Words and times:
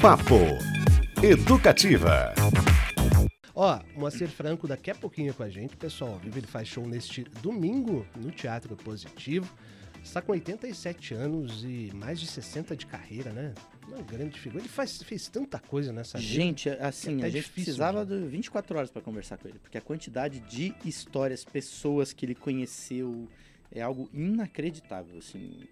Papo 0.00 0.36
Educativa. 1.22 2.32
Ó, 3.52 3.80
Moacir 3.96 4.28
Franco 4.28 4.68
daqui 4.68 4.92
a 4.92 4.94
pouquinho 4.94 5.34
com 5.34 5.42
a 5.42 5.48
gente, 5.48 5.76
pessoal. 5.76 6.20
Vive 6.22 6.38
ele 6.38 6.46
faz 6.46 6.68
show 6.68 6.86
neste 6.86 7.24
domingo 7.42 8.06
no 8.16 8.30
Teatro 8.30 8.76
Positivo. 8.76 9.52
Está 10.00 10.22
com 10.22 10.30
87 10.30 11.14
anos 11.14 11.64
e 11.64 11.90
mais 11.94 12.20
de 12.20 12.28
60 12.28 12.76
de 12.76 12.86
carreira, 12.86 13.32
né? 13.32 13.52
Uma 13.88 14.00
grande 14.02 14.38
figura. 14.38 14.62
Ele 14.62 14.68
faz, 14.68 15.02
fez 15.02 15.26
tanta 15.26 15.58
coisa 15.58 15.92
nessa 15.92 16.18
vida. 16.18 16.32
Gente, 16.32 16.68
assim, 16.68 17.20
É 17.20 17.24
a 17.24 17.28
gente 17.28 17.42
difícil, 17.42 17.64
precisava 17.64 18.06
de 18.06 18.20
24 18.28 18.78
horas 18.78 18.90
para 18.90 19.02
conversar 19.02 19.36
com 19.36 19.48
ele, 19.48 19.58
porque 19.58 19.78
a 19.78 19.82
quantidade 19.82 20.38
de 20.40 20.72
histórias, 20.84 21.44
pessoas 21.44 22.12
que 22.12 22.24
ele 22.24 22.36
conheceu 22.36 23.28
é 23.72 23.82
algo 23.82 24.08
inacreditável, 24.14 25.18
assim. 25.18 25.66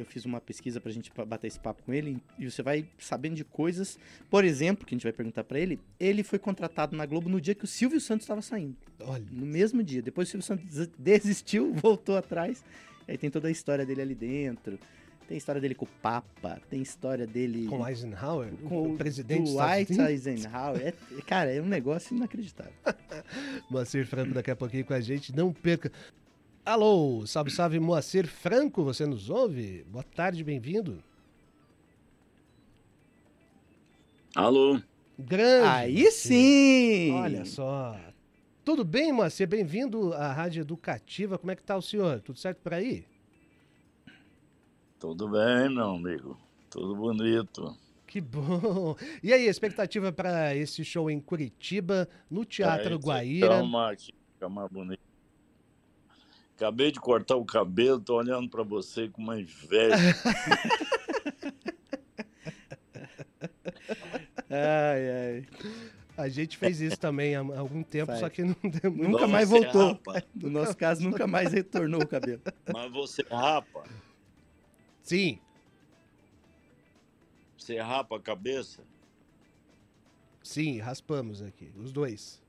Eu 0.00 0.06
fiz 0.06 0.24
uma 0.24 0.40
pesquisa 0.40 0.80
pra 0.80 0.90
gente 0.90 1.12
bater 1.26 1.46
esse 1.46 1.60
papo 1.60 1.82
com 1.82 1.92
ele 1.92 2.22
e 2.38 2.50
você 2.50 2.62
vai 2.62 2.86
sabendo 2.98 3.34
de 3.36 3.44
coisas. 3.44 3.98
Por 4.30 4.44
exemplo, 4.44 4.86
que 4.86 4.94
a 4.94 4.96
gente 4.96 5.02
vai 5.04 5.12
perguntar 5.12 5.44
pra 5.44 5.58
ele, 5.60 5.78
ele 5.98 6.22
foi 6.22 6.38
contratado 6.38 6.96
na 6.96 7.04
Globo 7.04 7.28
no 7.28 7.38
dia 7.40 7.54
que 7.54 7.64
o 7.64 7.68
Silvio 7.68 8.00
Santos 8.00 8.24
estava 8.24 8.40
saindo. 8.40 8.76
Olha, 9.00 9.24
No 9.30 9.44
mesmo 9.44 9.82
dia. 9.82 10.00
Depois 10.00 10.28
o 10.28 10.30
Silvio 10.30 10.46
Santos 10.46 10.64
des- 10.74 10.90
desistiu, 10.98 11.72
voltou 11.76 12.16
atrás. 12.16 12.64
Aí 13.06 13.18
tem 13.18 13.28
toda 13.30 13.48
a 13.48 13.50
história 13.50 13.84
dele 13.84 14.00
ali 14.00 14.14
dentro. 14.14 14.78
Tem 15.28 15.36
a 15.36 15.38
história 15.38 15.60
dele 15.60 15.76
com 15.76 15.84
o 15.84 15.88
Papa, 16.02 16.60
tem 16.68 16.82
história 16.82 17.24
dele 17.24 17.66
com 17.68 17.86
Eisenhower, 17.86 18.50
com 18.68 18.94
o 18.94 18.96
presidente 18.96 19.52
do 19.52 19.58
White. 19.62 20.00
Eisenhower. 20.00 20.80
É, 20.88 20.92
cara, 21.22 21.52
é 21.52 21.60
um 21.62 21.66
negócio 21.66 22.16
inacreditável. 22.16 22.72
Moacir 23.70 24.06
Franco 24.06 24.32
daqui 24.34 24.50
a 24.50 24.56
pouquinho 24.56 24.84
com 24.84 24.94
a 24.94 25.00
gente. 25.00 25.34
Não 25.34 25.52
perca. 25.52 25.92
Alô, 26.64 27.26
salve, 27.26 27.50
salve, 27.50 27.80
Moacir 27.80 28.26
Franco, 28.26 28.84
você 28.84 29.06
nos 29.06 29.30
ouve? 29.30 29.82
Boa 29.88 30.04
tarde, 30.04 30.44
bem-vindo. 30.44 31.02
Alô? 34.34 34.78
Grande. 35.18 35.66
Aí 35.66 36.02
Moacir. 36.02 36.12
sim! 36.12 37.12
Olha 37.12 37.44
só. 37.46 37.98
Tudo 38.62 38.84
bem, 38.84 39.10
Moacir? 39.10 39.48
Bem-vindo 39.48 40.12
à 40.12 40.32
Rádio 40.32 40.60
Educativa. 40.60 41.38
Como 41.38 41.50
é 41.50 41.56
que 41.56 41.62
tá 41.62 41.76
o 41.76 41.82
senhor? 41.82 42.20
Tudo 42.20 42.38
certo 42.38 42.58
por 42.58 42.74
aí? 42.74 43.06
Tudo 44.98 45.28
bem, 45.30 45.74
meu 45.74 45.90
amigo? 45.92 46.38
Tudo 46.68 46.94
bonito. 46.94 47.74
Que 48.06 48.20
bom. 48.20 48.94
E 49.22 49.32
aí, 49.32 49.46
expectativa 49.46 50.12
para 50.12 50.54
esse 50.54 50.84
show 50.84 51.10
em 51.10 51.20
Curitiba, 51.20 52.06
no 52.30 52.44
Teatro 52.44 52.94
Aí, 52.94 53.00
Guaíra? 53.00 53.48
Calma 53.48 53.92
aqui, 53.92 54.12
fica 54.34 54.48
mais 54.48 54.70
bonito. 54.70 55.09
Acabei 56.60 56.92
de 56.92 57.00
cortar 57.00 57.36
o 57.36 57.44
cabelo, 57.46 57.98
tô 57.98 58.16
olhando 58.16 58.46
pra 58.50 58.62
você 58.62 59.08
com 59.08 59.22
uma 59.22 59.40
inveja. 59.40 59.96
Ai, 64.50 65.10
ai. 65.10 65.46
A 66.18 66.28
gente 66.28 66.58
fez 66.58 66.80
isso 66.82 66.98
também 66.98 67.34
há 67.34 67.38
algum 67.40 67.82
tempo, 67.82 68.08
Faz. 68.08 68.18
só 68.20 68.28
que 68.28 68.42
não. 68.42 68.54
Nunca 68.92 69.20
Você 69.20 69.26
mais 69.28 69.48
voltou. 69.48 69.92
rapa, 69.92 70.22
No 70.34 70.50
nosso 70.50 70.76
caso, 70.76 71.02
nunca 71.02 71.26
mais 71.26 71.52
retornou 71.52 72.02
o 72.02 72.06
cabelo. 72.06 72.42
mas 72.70 72.92
você 72.92 73.22
rapa. 73.30 73.84
Sim. 75.02 75.38
Você 77.56 77.78
rapa 77.80 78.16
a 78.16 78.20
cabeça? 78.20 78.82
Sim, 80.42 80.78
raspamos 80.78 81.40
aqui, 81.40 81.70
os 81.78 81.90
dois. 81.92 82.42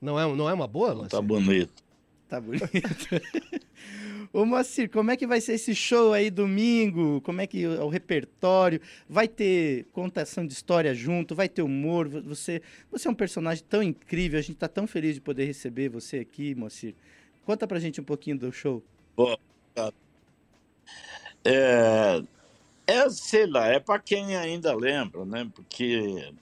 Não 0.00 0.18
é, 0.18 0.34
não 0.34 0.48
é 0.50 0.54
uma 0.54 0.66
boa, 0.66 0.94
Moacir? 0.94 1.10
Tá 1.10 1.20
bonito. 1.22 1.83
Tá 2.28 2.40
bonito. 2.40 2.68
Ô, 4.32 4.44
Moacir, 4.44 4.90
como 4.90 5.10
é 5.10 5.16
que 5.16 5.26
vai 5.26 5.40
ser 5.40 5.52
esse 5.54 5.74
show 5.74 6.12
aí 6.12 6.30
domingo? 6.30 7.20
Como 7.20 7.40
é 7.40 7.46
que 7.46 7.64
é 7.64 7.68
o 7.68 7.88
repertório? 7.88 8.80
Vai 9.08 9.28
ter 9.28 9.86
contação 9.92 10.46
de 10.46 10.52
história 10.52 10.94
junto? 10.94 11.34
Vai 11.34 11.48
ter 11.48 11.62
humor? 11.62 12.08
Você, 12.08 12.60
você 12.90 13.06
é 13.06 13.10
um 13.10 13.14
personagem 13.14 13.64
tão 13.68 13.82
incrível. 13.82 14.38
A 14.38 14.42
gente 14.42 14.56
tá 14.56 14.66
tão 14.66 14.86
feliz 14.86 15.14
de 15.14 15.20
poder 15.20 15.44
receber 15.44 15.88
você 15.88 16.18
aqui, 16.18 16.54
Moacir. 16.54 16.94
Conta 17.44 17.66
pra 17.66 17.78
gente 17.78 18.00
um 18.00 18.04
pouquinho 18.04 18.38
do 18.38 18.50
show. 18.50 18.82
É, 21.44 22.22
é, 22.86 23.10
sei 23.10 23.46
lá, 23.46 23.68
é 23.68 23.78
para 23.78 23.98
quem 23.98 24.34
ainda 24.34 24.74
lembra, 24.74 25.24
né? 25.24 25.48
Porque 25.54 26.32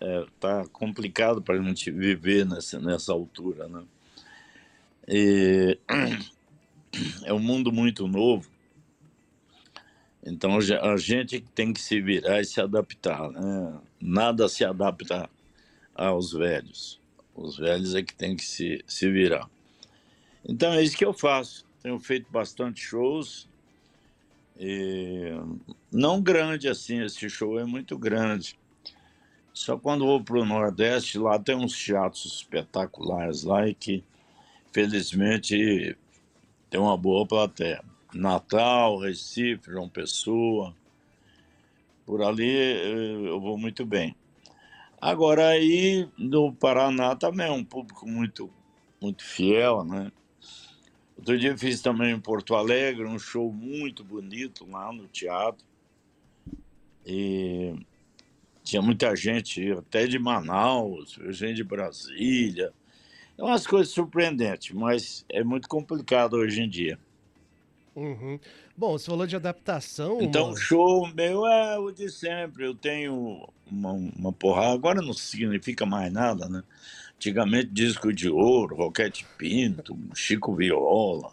é, 0.00 0.26
tá 0.38 0.66
complicado 0.72 1.40
para 1.40 1.62
gente 1.62 1.90
viver 1.90 2.44
nessa, 2.44 2.80
nessa 2.80 3.12
altura, 3.12 3.68
né? 3.68 3.82
E 5.08 5.78
é 7.24 7.32
um 7.32 7.38
mundo 7.38 7.72
muito 7.72 8.06
novo, 8.06 8.48
então 10.24 10.58
a 10.58 10.96
gente 10.98 11.40
tem 11.54 11.72
que 11.72 11.80
se 11.80 12.00
virar 12.00 12.40
e 12.40 12.44
se 12.44 12.60
adaptar, 12.60 13.30
né? 13.30 13.80
Nada 13.98 14.48
se 14.48 14.64
adapta 14.64 15.28
aos 15.94 16.32
velhos. 16.32 17.00
Os 17.34 17.56
velhos 17.56 17.94
é 17.94 18.02
que 18.02 18.14
tem 18.14 18.36
que 18.36 18.44
se, 18.44 18.84
se 18.86 19.10
virar. 19.10 19.48
Então 20.46 20.72
é 20.72 20.82
isso 20.82 20.96
que 20.96 21.04
eu 21.04 21.12
faço. 21.12 21.64
Tenho 21.82 21.98
feito 21.98 22.30
bastante 22.30 22.80
shows. 22.80 23.48
E 24.58 25.30
não 25.90 26.20
grande 26.20 26.68
assim, 26.68 27.02
esse 27.02 27.30
show 27.30 27.58
é 27.58 27.64
muito 27.64 27.96
grande. 27.96 28.58
Só 29.54 29.78
quando 29.78 30.04
vou 30.04 30.22
para 30.22 30.38
o 30.38 30.44
Nordeste, 30.44 31.18
lá 31.18 31.38
tem 31.38 31.56
uns 31.56 31.76
teatros 31.76 32.26
espetaculares 32.26 33.44
lá 33.44 33.68
e 33.68 33.74
que, 33.74 34.04
felizmente, 34.78 35.96
tem 36.70 36.78
uma 36.78 36.96
boa 36.96 37.26
plateia. 37.26 37.82
Natal, 38.14 38.98
Recife, 38.98 39.72
João 39.72 39.88
Pessoa, 39.88 40.72
por 42.06 42.22
ali 42.22 42.48
eh, 42.48 43.26
eu 43.26 43.40
vou 43.40 43.58
muito 43.58 43.84
bem. 43.84 44.14
Agora 45.00 45.48
aí 45.48 46.08
no 46.16 46.52
Paraná 46.52 47.16
também 47.16 47.48
é 47.48 47.50
um 47.50 47.64
público 47.64 48.08
muito, 48.08 48.48
muito 49.00 49.24
fiel, 49.24 49.84
né? 49.84 50.12
Outro 51.16 51.36
dia 51.36 51.58
fiz 51.58 51.82
também 51.82 52.12
em 52.12 52.20
Porto 52.20 52.54
Alegre, 52.54 53.04
um 53.04 53.18
show 53.18 53.52
muito 53.52 54.04
bonito 54.04 54.64
lá 54.70 54.92
no 54.92 55.08
teatro. 55.08 55.66
E 57.04 57.74
tinha 58.62 58.80
muita 58.80 59.16
gente, 59.16 59.72
até 59.72 60.06
de 60.06 60.20
Manaus, 60.20 61.18
gente 61.30 61.56
de 61.56 61.64
Brasília. 61.64 62.72
É 63.38 63.42
umas 63.42 63.66
coisas 63.66 63.94
surpreendentes, 63.94 64.74
mas 64.74 65.24
é 65.28 65.44
muito 65.44 65.68
complicado 65.68 66.34
hoje 66.34 66.60
em 66.60 66.68
dia. 66.68 66.98
Uhum. 67.94 68.38
Bom, 68.76 68.92
você 68.92 69.06
falou 69.06 69.26
de 69.26 69.36
adaptação. 69.36 70.20
Então, 70.20 70.56
show 70.56 71.06
meu 71.14 71.46
é 71.46 71.78
o 71.78 71.90
de 71.90 72.10
sempre. 72.10 72.64
Eu 72.64 72.74
tenho 72.74 73.48
uma, 73.70 73.92
uma 73.92 74.32
porrada. 74.32 74.74
Agora 74.74 75.02
não 75.02 75.12
significa 75.12 75.86
mais 75.86 76.12
nada, 76.12 76.48
né? 76.48 76.62
Antigamente, 77.16 77.70
disco 77.72 78.12
de 78.12 78.28
ouro, 78.28 78.76
Roquete 78.76 79.26
Pinto, 79.36 79.98
Chico 80.14 80.54
Viola. 80.54 81.32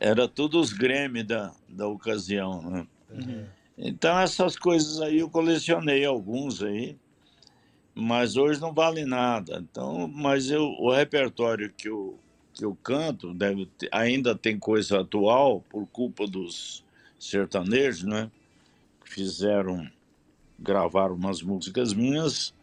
Era 0.00 0.26
tudo 0.26 0.60
os 0.60 0.72
Grêmio 0.72 1.24
da, 1.24 1.52
da 1.68 1.86
ocasião, 1.86 2.62
né? 2.62 2.86
Uhum. 3.10 3.44
Então, 3.78 4.18
essas 4.18 4.56
coisas 4.56 5.00
aí 5.00 5.18
eu 5.18 5.30
colecionei 5.30 6.04
alguns 6.04 6.62
aí, 6.62 6.96
mas 7.98 8.36
hoje 8.36 8.60
não 8.60 8.74
vale 8.74 9.06
nada. 9.06 9.58
Então, 9.58 10.06
mas 10.06 10.50
eu, 10.50 10.64
o 10.78 10.92
repertório 10.92 11.72
que 11.72 11.88
eu, 11.88 12.18
que 12.52 12.62
eu 12.62 12.76
canto 12.76 13.32
deve 13.32 13.64
ter- 13.78 13.88
ainda 13.90 14.34
tem 14.36 14.58
coisa 14.58 15.00
atual 15.00 15.62
por 15.70 15.86
culpa 15.86 16.26
dos 16.26 16.84
sertanejos, 17.18 18.04
né? 18.04 18.30
Fizeram, 19.02 19.90
gravaram 20.58 21.14
umas 21.14 21.40
músicas 21.40 21.94
minhas 21.94 22.54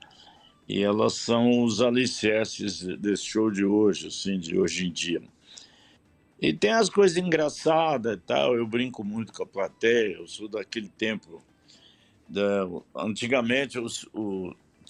e 0.70 0.84
elas 0.84 1.14
são 1.16 1.64
os 1.64 1.82
alicerces 1.82 2.84
desse 3.00 3.26
show 3.26 3.50
de 3.50 3.66
hoje, 3.66 4.08
assim, 4.08 4.40
de 4.40 4.56
hoje 4.58 4.86
em 4.86 4.92
dia. 4.92 5.22
E 6.40 6.54
tem 6.54 6.72
as 6.72 6.90
coisas 6.90 7.18
engraçadas 7.18 8.14
e 8.16 8.18
tal, 8.18 8.56
eu 8.56 8.68
brinco 8.68 9.04
muito 9.04 9.34
com 9.34 9.44
a 9.44 9.48
plateia, 9.48 10.18
eu 10.18 10.28
sou 10.28 10.48
daquele 10.48 10.90
tempo. 10.90 11.42
Da, 12.28 12.68
antigamente 12.96 13.80
os- 13.80 14.08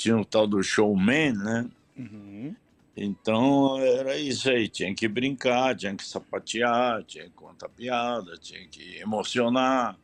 tinha 0.03 0.17
o 0.17 0.25
tal 0.25 0.45
do 0.45 0.61
showman, 0.61 1.31
né? 1.31 1.69
Uhum. 1.97 2.53
Então 2.95 3.79
era 3.79 4.17
isso 4.17 4.49
aí, 4.49 4.67
tinha 4.67 4.93
que 4.93 5.07
brincar, 5.07 5.75
tinha 5.75 5.95
que 5.95 6.05
sapatear, 6.05 7.03
tinha 7.05 7.23
que 7.23 7.31
contar 7.31 7.69
piada, 7.69 8.37
tinha 8.37 8.67
que 8.67 8.97
emocionar. 8.97 9.97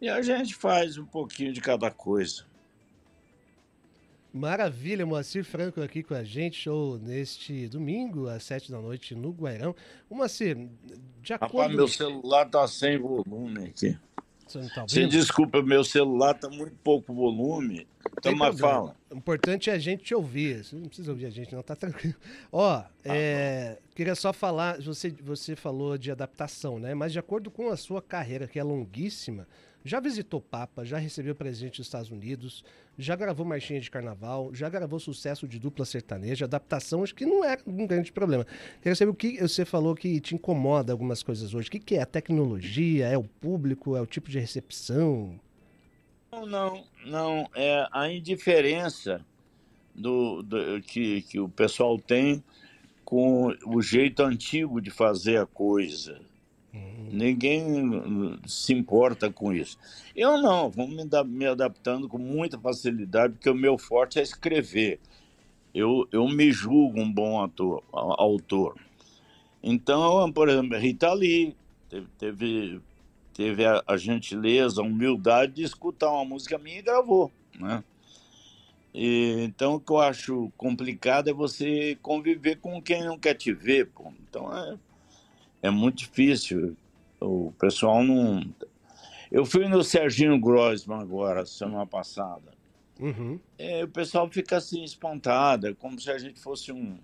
E 0.00 0.08
a 0.08 0.22
gente 0.22 0.54
faz 0.54 0.96
um 0.96 1.04
pouquinho 1.04 1.52
de 1.52 1.60
cada 1.60 1.90
coisa. 1.90 2.46
Maravilha, 4.32 5.04
Moacir 5.04 5.44
Franco 5.44 5.82
aqui 5.82 6.04
com 6.04 6.14
a 6.14 6.22
gente, 6.22 6.56
show 6.56 6.96
neste 6.98 7.66
domingo, 7.66 8.28
às 8.28 8.44
sete 8.44 8.70
da 8.70 8.80
noite, 8.80 9.16
no 9.16 9.32
Guairão. 9.32 9.74
Moacir, 10.08 10.56
de 11.20 11.32
Rapaz, 11.32 11.50
acordo... 11.50 11.76
meu 11.76 11.88
celular 11.88 12.48
tá 12.48 12.68
sem 12.68 12.96
volume 12.98 13.64
aqui. 13.64 13.98
Você 14.48 14.58
não 14.58 14.68
tá 14.68 14.82
Você 14.82 15.06
desculpa, 15.06 15.62
meu 15.62 15.84
celular 15.84 16.34
tá 16.34 16.48
muito 16.48 16.74
pouco 16.82 17.12
volume. 17.12 17.86
Então, 18.18 18.34
mas 18.34 18.58
fala. 18.58 18.96
O 19.10 19.16
importante 19.16 19.70
é 19.70 19.74
a 19.74 19.78
gente 19.78 20.04
te 20.04 20.14
ouvir. 20.14 20.64
Você 20.64 20.76
não 20.76 20.86
precisa 20.86 21.10
ouvir 21.10 21.26
a 21.26 21.30
gente, 21.30 21.54
não, 21.54 21.62
tá 21.62 21.76
tranquilo. 21.76 22.14
Ó, 22.50 22.82
é, 23.04 23.78
queria 23.94 24.14
só 24.14 24.32
falar, 24.32 24.80
você, 24.80 25.10
você 25.10 25.54
falou 25.54 25.98
de 25.98 26.10
adaptação, 26.10 26.78
né? 26.78 26.94
Mas 26.94 27.12
de 27.12 27.18
acordo 27.18 27.50
com 27.50 27.68
a 27.68 27.76
sua 27.76 28.00
carreira, 28.00 28.48
que 28.48 28.58
é 28.58 28.62
longuíssima, 28.62 29.46
Já 29.88 30.00
visitou 30.00 30.38
Papa, 30.38 30.84
já 30.84 30.98
recebeu 30.98 31.34
presente 31.34 31.78
dos 31.78 31.86
Estados 31.86 32.10
Unidos, 32.10 32.62
já 32.98 33.16
gravou 33.16 33.46
marchinha 33.46 33.80
de 33.80 33.90
carnaval, 33.90 34.54
já 34.54 34.68
gravou 34.68 35.00
sucesso 35.00 35.48
de 35.48 35.58
dupla 35.58 35.86
sertaneja, 35.86 36.44
adaptação, 36.44 37.02
acho 37.02 37.14
que 37.14 37.24
não 37.24 37.42
é 37.42 37.56
um 37.66 37.86
grande 37.86 38.12
problema. 38.12 38.46
Quero 38.82 38.94
saber 38.94 39.10
o 39.10 39.14
que 39.14 39.40
você 39.40 39.64
falou 39.64 39.94
que 39.94 40.20
te 40.20 40.34
incomoda 40.34 40.92
algumas 40.92 41.22
coisas 41.22 41.54
hoje. 41.54 41.68
O 41.68 41.70
que, 41.70 41.78
que 41.78 41.94
é 41.94 42.02
a 42.02 42.06
tecnologia? 42.06 43.06
É 43.06 43.16
o 43.16 43.24
público? 43.24 43.96
É 43.96 44.02
o 44.02 44.06
tipo 44.06 44.28
de 44.28 44.38
recepção? 44.38 45.40
Não, 46.30 46.44
não, 46.44 46.84
não. 47.06 47.50
É 47.54 47.88
a 47.90 48.12
indiferença 48.12 49.24
do, 49.94 50.42
do 50.42 50.82
que, 50.82 51.22
que 51.22 51.40
o 51.40 51.48
pessoal 51.48 51.98
tem 51.98 52.44
com 53.06 53.56
o 53.64 53.80
jeito 53.80 54.22
antigo 54.22 54.82
de 54.82 54.90
fazer 54.90 55.40
a 55.40 55.46
coisa. 55.46 56.20
Ninguém 56.72 58.38
se 58.46 58.72
importa 58.74 59.32
com 59.32 59.52
isso. 59.52 59.78
Eu 60.14 60.40
não, 60.40 60.70
vou 60.70 60.86
me, 60.86 61.04
me, 61.26 61.46
adaptando 61.46 62.08
com 62.08 62.18
muita 62.18 62.58
facilidade, 62.58 63.34
porque 63.34 63.48
o 63.48 63.54
meu 63.54 63.78
forte 63.78 64.18
é 64.18 64.22
escrever. 64.22 65.00
Eu, 65.74 66.06
eu 66.12 66.28
me 66.28 66.50
julgo 66.50 67.00
um 67.00 67.10
bom 67.10 67.42
ator, 67.42 67.82
autor. 67.92 68.76
Então, 69.62 70.30
por 70.32 70.48
exemplo, 70.48 70.78
Rita 70.78 71.12
Lee 71.12 71.56
teve, 71.88 72.06
teve, 72.18 72.80
teve 73.34 73.64
a, 73.64 73.82
a, 73.86 73.96
gentileza, 73.96 74.80
a 74.80 74.84
humildade 74.84 75.54
de 75.54 75.62
escutar 75.62 76.10
uma 76.10 76.24
música 76.24 76.58
minha 76.58 76.78
e 76.78 76.82
gravou. 76.82 77.32
Né? 77.58 77.82
E, 78.94 79.44
então, 79.44 79.74
o 79.74 79.80
que 79.80 79.92
eu 79.92 79.98
acho 79.98 80.52
complicado 80.56 81.28
é 81.28 81.32
você 81.32 81.96
conviver 82.02 82.56
com 82.56 82.80
quem 82.80 83.04
não 83.04 83.18
quer 83.18 83.34
te 83.34 83.52
ver. 83.52 83.86
Pô. 83.88 84.12
Então, 84.28 84.56
é, 84.56 84.76
é 85.62 85.70
muito 85.70 85.98
difícil. 85.98 86.76
O 87.20 87.52
pessoal 87.58 88.02
não. 88.02 88.42
Eu 89.30 89.44
fui 89.44 89.68
no 89.68 89.82
Serginho 89.82 90.38
Grossman 90.38 91.00
agora, 91.00 91.44
semana 91.44 91.86
passada. 91.86 92.56
Uhum. 92.98 93.38
É, 93.58 93.84
o 93.84 93.88
pessoal 93.88 94.28
fica 94.28 94.56
assim 94.56 94.82
espantado, 94.82 95.68
é 95.68 95.74
como 95.74 96.00
se 96.00 96.10
a 96.10 96.18
gente 96.18 96.40
fosse 96.40 96.72
um, 96.72 96.98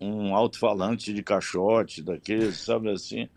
um 0.00 0.34
alto-falante 0.34 1.14
de 1.14 1.22
caixote, 1.22 2.02
daqueles, 2.02 2.58
sabe 2.58 2.90
assim. 2.90 3.28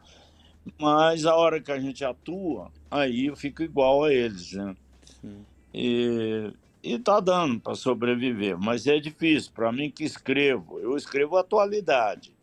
Mas 0.78 1.26
a 1.26 1.36
hora 1.36 1.62
que 1.62 1.72
a 1.72 1.80
gente 1.80 2.04
atua, 2.04 2.72
aí 2.90 3.28
eu 3.28 3.36
fico 3.36 3.64
igual 3.64 4.04
a 4.04 4.14
eles, 4.14 4.52
né? 4.54 4.76
Sim. 5.22 5.46
E 5.74 6.52
e 6.84 6.98
tá 6.98 7.20
dando 7.20 7.60
para 7.60 7.76
sobreviver, 7.76 8.58
mas 8.58 8.88
é 8.88 9.00
difícil. 9.00 9.52
Para 9.54 9.72
mim 9.72 9.92
que 9.92 10.04
escrevo, 10.04 10.80
eu 10.80 10.98
escrevo 10.98 11.38
atualidade. 11.38 12.34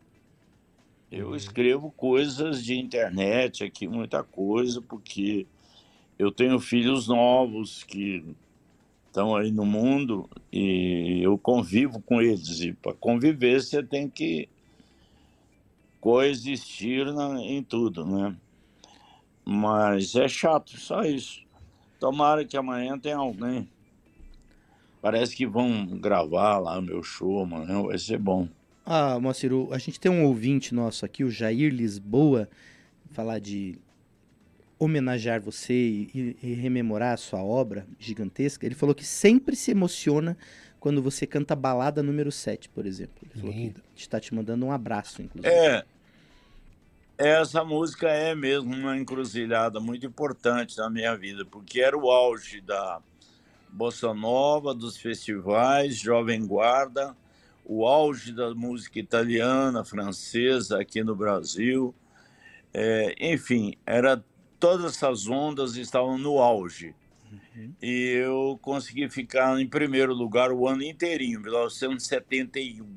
Eu 1.11 1.29
uhum. 1.29 1.35
escrevo 1.35 1.91
coisas 1.91 2.63
de 2.63 2.77
internet 2.77 3.63
aqui, 3.63 3.87
muita 3.87 4.23
coisa, 4.23 4.81
porque 4.81 5.47
eu 6.17 6.31
tenho 6.31 6.59
filhos 6.59 7.07
novos 7.07 7.83
que 7.83 8.23
estão 9.07 9.35
aí 9.35 9.51
no 9.51 9.65
mundo 9.65 10.29
e 10.51 11.21
eu 11.23 11.37
convivo 11.37 12.01
com 12.01 12.21
eles. 12.21 12.61
E 12.61 12.73
para 12.73 12.93
conviver 12.93 13.61
você 13.61 13.81
tem 13.81 14.09
que 14.09 14.47
coexistir 15.99 17.11
na, 17.13 17.41
em 17.41 17.63
tudo, 17.63 18.05
né? 18.05 18.35
Mas 19.43 20.15
é 20.15 20.27
chato, 20.27 20.77
só 20.79 21.01
isso. 21.01 21.41
Tomara 21.99 22.45
que 22.45 22.55
amanhã 22.55 22.97
tenha 22.97 23.17
alguém 23.17 23.67
Parece 25.01 25.33
que 25.35 25.45
vão 25.47 25.85
gravar 25.85 26.57
lá 26.57 26.81
meu 26.81 27.01
show, 27.01 27.45
mano. 27.45 27.87
Vai 27.87 27.97
ser 27.97 28.17
bom. 28.17 28.47
Ah, 28.91 29.19
Moacir, 29.19 29.51
a 29.69 29.77
gente 29.77 29.99
tem 29.99 30.11
um 30.11 30.25
ouvinte 30.25 30.73
nosso 30.73 31.05
aqui, 31.05 31.23
o 31.23 31.29
Jair 31.29 31.71
Lisboa, 31.71 32.49
falar 33.11 33.37
de 33.37 33.77
homenagear 34.79 35.39
você 35.39 35.73
e, 35.73 36.35
e, 36.41 36.53
rememorar 36.55 37.13
a 37.13 37.17
sua 37.17 37.43
obra 37.43 37.85
gigantesca. 37.99 38.65
Ele 38.65 38.73
falou 38.73 38.95
que 38.95 39.05
sempre 39.05 39.55
se 39.55 39.69
emociona 39.69 40.35
quando 40.79 41.03
você 41.03 41.27
canta 41.27 41.55
balada 41.55 42.01
número 42.01 42.31
7, 42.31 42.67
por 42.69 42.87
exemplo. 42.87 43.13
Ele 43.21 43.39
falou 43.39 43.55
Lindo. 43.55 43.83
que 43.93 44.01
está 44.01 44.19
te 44.19 44.33
mandando 44.33 44.65
um 44.65 44.71
abraço, 44.71 45.21
inclusive. 45.21 45.53
É. 45.53 45.85
Essa 47.15 47.63
música 47.63 48.09
é 48.09 48.33
mesmo 48.33 48.73
uma 48.73 48.97
encruzilhada 48.97 49.79
muito 49.79 50.07
importante 50.07 50.75
na 50.79 50.89
minha 50.89 51.15
vida, 51.15 51.45
porque 51.45 51.79
era 51.79 51.95
o 51.95 52.09
auge 52.09 52.59
da 52.59 52.99
bossa 53.69 54.15
nova, 54.15 54.73
dos 54.73 54.97
festivais, 54.97 55.95
jovem 55.95 56.43
guarda, 56.43 57.15
o 57.71 57.85
auge 57.85 58.31
da 58.31 58.55
música 58.55 58.97
italiana, 58.97 59.85
francesa 59.85 60.81
aqui 60.81 61.03
no 61.03 61.15
Brasil. 61.15 61.93
É, 62.73 63.13
enfim, 63.19 63.75
era 63.85 64.23
todas 64.59 64.95
essas 64.95 65.27
ondas 65.27 65.75
estavam 65.75 66.17
no 66.17 66.39
auge. 66.39 66.95
Uhum. 67.31 67.71
E 67.79 68.13
eu 68.23 68.57
consegui 68.59 69.07
ficar 69.07 69.61
em 69.61 69.67
primeiro 69.67 70.15
lugar 70.15 70.51
o 70.51 70.67
ano 70.67 70.81
inteirinho, 70.81 71.39
1971. 71.41 72.87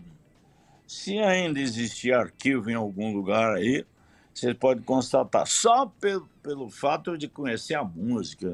Se 0.86 1.19
ainda 1.19 1.60
existir 1.60 2.14
arquivo 2.14 2.70
em 2.70 2.74
algum 2.74 3.12
lugar 3.12 3.54
aí, 3.56 3.84
você 4.32 4.54
pode 4.54 4.80
constatar, 4.84 5.46
só 5.46 5.84
pelo, 6.00 6.26
pelo 6.42 6.70
fato 6.70 7.19
de 7.19 7.28
conhecer 7.28 7.74
a 7.74 7.84
música. 7.84 8.50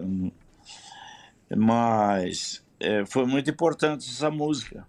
Mas 1.57 2.65
é, 2.81 3.07
foi 3.07 3.25
muito 3.25 3.49
importante 3.49 4.11
essa 4.11 4.33
música. 4.33 4.85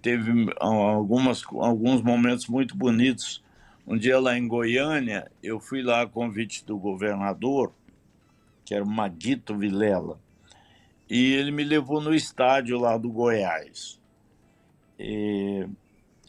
Teve 0.00 0.52
algumas, 0.58 1.42
alguns 1.52 2.02
momentos 2.02 2.46
muito 2.46 2.76
bonitos. 2.76 3.42
Um 3.86 3.96
dia 3.96 4.18
lá 4.18 4.36
em 4.36 4.48
Goiânia, 4.48 5.30
eu 5.42 5.60
fui 5.60 5.82
lá 5.82 6.02
a 6.02 6.06
convite 6.06 6.64
do 6.64 6.78
governador, 6.78 7.72
que 8.64 8.74
era 8.74 8.82
o 8.82 8.88
Maguito 8.88 9.56
Vilela, 9.56 10.18
e 11.08 11.34
ele 11.34 11.50
me 11.50 11.62
levou 11.62 12.00
no 12.00 12.14
estádio 12.14 12.78
lá 12.78 12.96
do 12.96 13.10
Goiás. 13.10 14.00
E, 14.98 15.68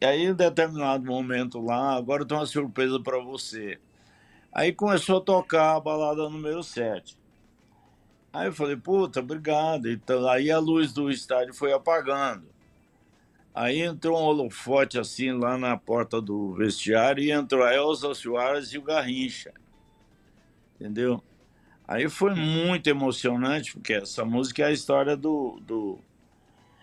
e 0.01 0.05
aí, 0.05 0.25
em 0.25 0.33
determinado 0.33 1.05
momento 1.05 1.61
lá, 1.61 1.95
agora 1.95 2.25
tem 2.25 2.37
uma 2.37 2.45
surpresa 2.45 2.99
para 2.99 3.19
você. 3.19 3.79
Aí 4.51 4.73
começou 4.73 5.19
a 5.19 5.21
tocar 5.21 5.75
a 5.75 5.79
balada 5.79 6.29
número 6.29 6.61
7. 6.61 7.17
Aí 8.33 8.47
eu 8.47 8.53
falei, 8.53 8.75
puta, 8.75 9.21
obrigado. 9.21 9.89
Então, 9.89 10.27
aí 10.27 10.51
a 10.51 10.59
luz 10.59 10.91
do 10.91 11.09
estádio 11.09 11.53
foi 11.53 11.71
apagando. 11.71 12.54
Aí 13.55 13.81
entrou 13.81 14.19
um 14.19 14.23
holofote 14.23 14.99
assim 14.99 15.31
lá 15.31 15.57
na 15.57 15.77
porta 15.77 16.21
do 16.21 16.53
vestiário 16.55 17.23
e 17.23 17.31
entrou 17.31 17.63
a 17.63 17.73
Elza 17.73 18.13
Soares 18.13 18.73
e 18.73 18.77
o 18.77 18.81
Garrincha. 18.81 19.53
Entendeu? 20.75 21.23
Aí 21.87 22.09
foi 22.09 22.35
muito 22.35 22.87
emocionante, 22.87 23.71
porque 23.71 23.93
essa 23.93 24.25
música 24.25 24.63
é 24.63 24.65
a 24.65 24.71
história 24.73 25.15
do, 25.15 25.57
do. 25.61 25.99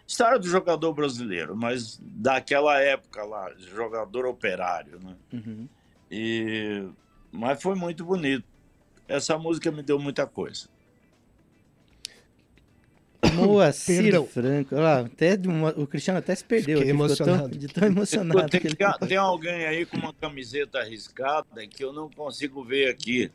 História 0.07 0.39
do 0.39 0.47
jogador 0.47 0.95
brasileiro, 0.95 1.55
mas 1.55 2.01
daquela 2.03 2.81
época 2.81 3.23
lá, 3.23 3.53
jogador 3.59 4.25
operário, 4.25 4.99
né? 4.99 5.15
Uhum. 5.31 5.69
E... 6.11 6.89
Mas 7.31 7.63
foi 7.63 7.75
muito 7.75 8.03
bonito. 8.03 8.45
Essa 9.07 9.37
música 9.37 9.71
me 9.71 9.83
deu 9.83 9.99
muita 9.99 10.27
coisa. 10.27 10.69
Moacir 13.35 14.21
Franco. 14.27 14.75
Olha 14.75 14.83
lá, 14.83 15.01
até 15.01 15.39
uma, 15.47 15.71
o 15.71 15.87
Cristiano 15.87 16.19
até 16.19 16.35
se 16.35 16.45
perdeu. 16.45 16.79
Fiquei 16.79 16.91
aqui, 16.91 16.91
emocionado. 16.91 17.49
Tão, 17.49 17.59
de 17.59 17.69
tão 17.69 17.87
emocionado. 17.87 18.49
Tem, 18.49 18.61
ele... 18.65 18.77
tem, 19.09 19.17
alguém 19.17 19.67
aí 19.67 19.87
com 19.87 19.97
uma 19.97 20.13
camiseta 20.13 20.79
arriscada 20.79 21.67
que 21.67 21.85
eu 21.85 21.93
não 21.93 22.11
consigo 22.11 22.65
ver 22.65 22.89
aqui. 22.89 23.31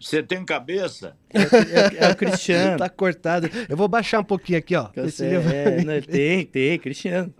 Você 0.00 0.20
tem 0.22 0.44
cabeça? 0.44 1.16
É, 1.32 1.38
é, 1.38 2.08
é 2.08 2.10
o 2.10 2.16
Cristiano. 2.16 2.76
tá 2.76 2.88
cortado. 2.88 3.48
Eu 3.68 3.76
vou 3.76 3.86
baixar 3.86 4.18
um 4.18 4.24
pouquinho 4.24 4.58
aqui, 4.58 4.74
ó. 4.74 4.90
Você, 4.96 5.26
é, 5.26 5.84
não, 5.84 6.00
tem, 6.02 6.44
tem, 6.44 6.78
Cristiano. 6.78 7.32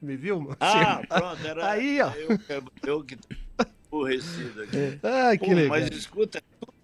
Me 0.00 0.16
viu? 0.16 0.56
Ah, 0.58 1.00
pronto. 1.08 1.46
Era, 1.46 1.70
aí, 1.70 2.00
ó. 2.00 2.10
Eu, 2.12 2.38
eu 2.84 3.04
que 3.04 3.16
tô 3.16 3.32
aborrecido 3.86 4.62
aqui. 4.62 4.98
Ah, 5.00 5.36
que 5.36 5.46
Pô, 5.46 5.54
legal. 5.54 5.68
Mas 5.68 5.96
escuta, 5.96 6.42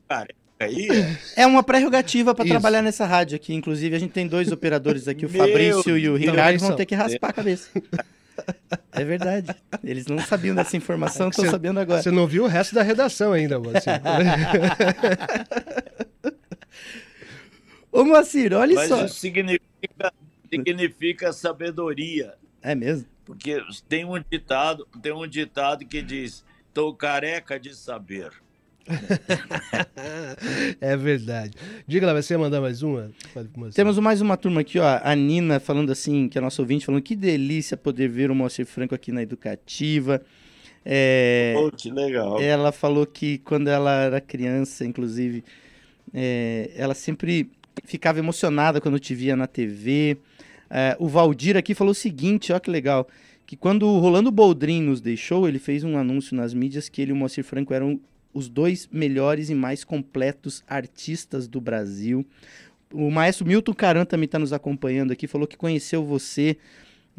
cara, 0.09 0.29
aí. 0.59 0.89
É 1.37 1.47
uma 1.47 1.63
prerrogativa 1.63 2.35
para 2.35 2.45
trabalhar 2.45 2.83
nessa 2.83 3.07
rádio 3.07 3.37
aqui. 3.37 3.55
Inclusive, 3.55 3.95
a 3.95 3.99
gente 3.99 4.13
tem 4.13 4.27
dois 4.27 4.51
operadores 4.53 5.09
aqui, 5.09 5.27
o 5.27 5.29
Fabrício 5.29 5.97
e 5.97 6.09
o 6.09 6.17
Ricardo, 6.17 6.59
vão 6.59 6.77
ter 6.77 6.87
que 6.87 6.95
raspar 6.95 7.31
a 7.31 7.33
cabeça. 7.33 7.71
É 8.93 9.05
verdade. 9.05 9.55
Eles 9.83 10.07
não 10.07 10.19
sabiam 10.21 10.55
dessa 10.55 10.77
informação, 10.77 11.29
estão 11.29 11.51
sabendo 11.51 11.81
agora. 11.81 12.03
Você 12.03 12.11
não 12.11 12.27
viu 12.27 12.45
o 12.45 12.47
resto 12.47 12.75
da 12.75 12.83
redação 12.83 13.33
ainda, 13.33 13.59
você. 13.59 13.91
Ô, 17.91 18.05
Moacir, 18.05 18.53
olha 18.53 18.75
Mas 18.75 18.89
só. 18.89 19.05
Isso 19.05 19.17
significa, 19.17 20.13
significa 20.49 21.33
sabedoria. 21.33 22.35
É 22.63 22.75
mesmo? 22.75 23.07
Porque 23.25 23.63
tem 23.89 24.05
um 24.05 24.23
ditado, 24.31 24.87
tem 25.03 25.13
um 25.13 25.27
ditado 25.27 25.85
que 25.85 26.01
diz: 26.01 26.45
"Estou 26.69 26.95
careca 26.95 27.59
de 27.59 27.75
saber". 27.75 28.31
é 30.81 30.97
verdade. 30.97 31.53
Diga 31.87 32.07
lá, 32.07 32.15
você 32.15 32.35
ia 32.35 32.39
mandar 32.39 32.61
mais 32.61 32.83
uma? 32.83 33.11
Temos 33.75 33.99
mais 33.99 34.21
uma 34.21 34.37
turma 34.37 34.61
aqui, 34.63 34.79
ó. 34.79 35.01
A 35.03 35.15
Nina 35.15 35.61
falando 35.61 35.93
assim, 35.93 36.29
que 36.29 36.39
é 36.39 36.41
nosso 36.41 36.63
ouvinte, 36.63 36.87
falando 36.87 37.03
que 37.03 37.15
delícia 37.15 37.77
poder 37.77 38.09
ver 38.09 38.31
o 38.31 38.35
Moacir 38.35 38.67
Franco 38.67 38.95
aqui 38.95 39.13
na 39.13 39.23
Educativa. 39.23 40.23
É, 40.85 41.55
oh, 41.59 41.71
que 41.71 41.91
legal. 41.91 42.41
Ela 42.41 42.73
falou 42.73 43.07
que 43.07 43.39
quando 43.39 43.69
ela 43.69 43.93
era 44.05 44.21
criança, 44.21 44.85
inclusive, 44.85 45.45
É, 46.15 46.71
ela 46.75 46.95
sempre 46.95 47.51
ficava 47.85 48.19
emocionada 48.19 48.81
quando 48.81 48.99
te 48.99 49.15
via 49.15 49.37
na 49.37 49.47
TV. 49.47 50.17
É, 50.71 50.97
o 50.99 51.07
Valdir 51.07 51.57
aqui 51.57 51.75
falou 51.75 51.93
o 51.93 51.95
seguinte, 51.95 52.53
olha 52.53 52.61
que 52.61 52.71
legal, 52.71 53.07
que 53.47 53.57
quando 53.57 53.87
o 53.87 53.99
Rolando 53.99 54.31
Boldrin 54.31 54.83
nos 54.83 55.01
deixou, 55.01 55.49
ele 55.49 55.59
fez 55.59 55.85
um 55.85 55.97
anúncio 55.97 56.37
nas 56.37 56.53
mídias 56.53 56.89
que 56.89 57.03
ele 57.03 57.11
e 57.11 57.15
o 57.15 57.17
Moacir 57.17 57.45
Franco 57.45 57.73
eram 57.73 58.01
os 58.33 58.49
dois 58.49 58.89
melhores 58.93 59.51
e 59.51 59.55
mais 59.55 59.85
completos 59.85 60.63
artistas 60.67 61.49
do 61.49 61.61
Brasil. 61.61 62.25
O 62.93 63.11
maestro 63.11 63.47
Milton 63.47 63.75
Caran 63.75 64.05
também 64.05 64.27
está 64.27 64.39
nos 64.39 64.53
acompanhando 64.53 65.13
aqui, 65.13 65.27
falou 65.27 65.47
que 65.47 65.57
conheceu 65.57 66.05
você 66.05 66.57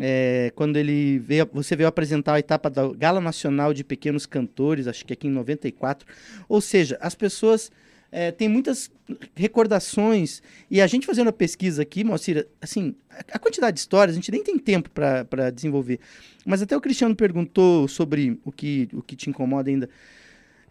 é, 0.01 0.51
quando 0.55 0.77
ele 0.77 1.19
veio, 1.19 1.47
você 1.51 1.75
veio 1.75 1.89
apresentar 1.89 2.35
a 2.35 2.39
etapa 2.39 2.69
da 2.69 2.87
Gala 2.93 3.19
Nacional 3.19 3.73
de 3.73 3.83
Pequenos 3.83 4.25
Cantores, 4.25 4.87
acho 4.87 5.05
que 5.05 5.11
aqui 5.11 5.27
em 5.27 5.31
94. 5.31 6.07
Ou 6.47 6.61
seja, 6.61 6.97
as 7.01 7.13
pessoas 7.13 7.69
é, 8.09 8.31
têm 8.31 8.47
muitas 8.47 8.89
recordações. 9.35 10.41
E 10.71 10.79
a 10.79 10.87
gente 10.87 11.05
fazendo 11.05 11.27
a 11.27 11.33
pesquisa 11.33 11.81
aqui, 11.81 12.05
Moacir, 12.05 12.47
assim, 12.61 12.95
a 13.29 13.37
quantidade 13.37 13.75
de 13.75 13.81
histórias, 13.81 14.15
a 14.15 14.19
gente 14.19 14.31
nem 14.31 14.41
tem 14.41 14.57
tempo 14.57 14.89
para 14.89 15.49
desenvolver. 15.49 15.99
Mas 16.45 16.61
até 16.61 16.77
o 16.77 16.81
Cristiano 16.81 17.13
perguntou 17.13 17.85
sobre 17.89 18.39
o 18.45 18.53
que, 18.53 18.87
o 18.93 19.01
que 19.01 19.17
te 19.17 19.29
incomoda 19.29 19.69
ainda. 19.69 19.89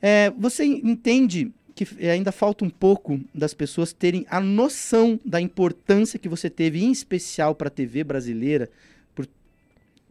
É, 0.00 0.30
você 0.30 0.64
entende 0.64 1.52
que 1.74 1.86
ainda 2.08 2.32
falta 2.32 2.64
um 2.64 2.70
pouco 2.70 3.20
das 3.32 3.54
pessoas 3.54 3.92
terem 3.92 4.26
a 4.28 4.40
noção 4.40 5.18
da 5.24 5.40
importância 5.40 6.18
que 6.18 6.28
você 6.28 6.50
teve, 6.50 6.82
em 6.82 6.90
especial 6.90 7.54
para 7.54 7.68
a 7.68 7.70
TV 7.70 8.02
brasileira, 8.02 8.68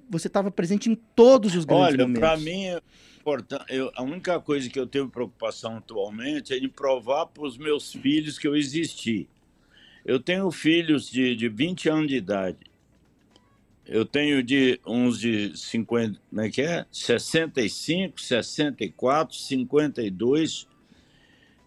você 0.10 0.28
estava 0.28 0.50
presente 0.50 0.90
em 0.90 0.96
todos 0.96 1.56
os 1.56 1.66
grandes 1.66 1.96
Olha, 1.96 2.08
momentos. 2.08 2.24
Olha, 2.24 2.38
para 2.38 2.38
mim, 2.38 2.66
eu, 3.70 3.92
a 3.96 4.04
única 4.04 4.40
coisa 4.40 4.70
que 4.70 4.80
eu 4.80 4.88
tenho 4.88 5.10
preocupação 5.10 5.78
atualmente 5.78 6.54
é 6.54 6.60
de 6.60 6.68
provar 6.68 7.26
para 7.26 7.44
os 7.44 7.58
meus 7.58 7.92
filhos 7.92 8.40
que 8.40 8.48
eu 8.48 8.56
existi. 8.56 9.28
Eu 10.06 10.20
tenho 10.20 10.50
filhos 10.50 11.10
de, 11.10 11.36
de 11.36 11.50
20 11.50 11.90
anos 11.90 12.08
de 12.08 12.16
idade. 12.16 12.60
Eu 13.88 14.06
tenho 14.06 14.44
de 14.44 14.80
uns 14.86 15.20
de 15.20 15.58
50, 15.58 16.20
como 16.30 16.42
é 16.42 16.50
que 16.50 16.62
é? 16.62 16.86
65, 16.92 18.20
64, 18.20 19.36
52 19.36 20.68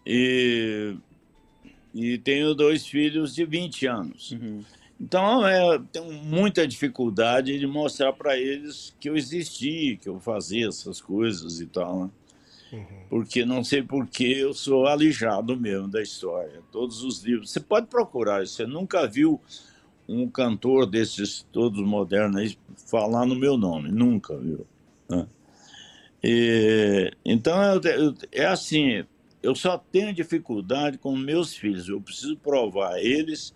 e, 0.05 0.95
e 1.93 2.17
tenho 2.19 2.53
dois 2.53 2.85
filhos 2.85 3.33
de 3.33 3.43
20 3.43 3.87
anos. 3.87 4.31
Uhum. 4.31 4.63
Então, 4.99 5.47
é, 5.47 5.81
tenho 5.91 6.13
muita 6.13 6.67
dificuldade 6.67 7.57
de 7.57 7.65
mostrar 7.65 8.13
para 8.13 8.37
eles 8.37 8.95
que 8.99 9.09
eu 9.09 9.17
existi, 9.17 9.97
que 9.99 10.07
eu 10.07 10.19
fazia 10.19 10.67
essas 10.67 11.01
coisas 11.01 11.59
e 11.59 11.65
tal. 11.65 12.03
Né? 12.03 12.09
Uhum. 12.73 13.05
Porque 13.09 13.43
não 13.43 13.63
sei 13.63 13.81
por 13.81 14.07
que 14.07 14.31
eu 14.31 14.53
sou 14.53 14.85
alijado 14.85 15.59
mesmo 15.59 15.87
da 15.87 16.03
história. 16.03 16.61
Todos 16.71 17.03
os 17.03 17.23
livros. 17.23 17.49
Você 17.49 17.59
pode 17.59 17.87
procurar, 17.87 18.45
você 18.45 18.63
nunca 18.65 19.07
viu 19.07 19.41
um 20.11 20.29
cantor 20.29 20.85
desses 20.85 21.45
todos 21.51 21.81
modernos 21.81 22.57
falar 22.89 23.25
no 23.25 23.35
meu 23.35 23.57
nome, 23.57 23.89
nunca 23.89 24.37
viu. 24.37 24.65
E, 26.23 27.11
então, 27.25 27.57
é 28.31 28.45
assim, 28.45 29.03
eu 29.41 29.55
só 29.55 29.77
tenho 29.77 30.13
dificuldade 30.13 30.97
com 30.97 31.15
meus 31.15 31.55
filhos. 31.55 31.87
Eu 31.87 31.99
preciso 31.99 32.37
provar 32.37 32.93
a 32.93 33.01
eles 33.01 33.53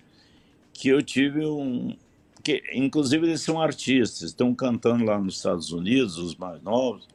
que 0.74 0.90
eu 0.90 1.02
tive 1.02 1.46
um. 1.46 1.96
Que, 2.44 2.64
inclusive, 2.74 3.28
eles 3.28 3.42
são 3.42 3.62
artistas, 3.62 4.30
estão 4.30 4.54
cantando 4.54 5.04
lá 5.04 5.20
nos 5.20 5.38
Estados 5.38 5.72
Unidos, 5.72 6.18
os 6.18 6.36
mais 6.36 6.62
novos, 6.62 7.08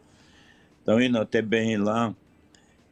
estão 0.79 1.01
indo 1.01 1.19
até 1.19 1.41
bem 1.41 1.77
lá. 1.77 2.15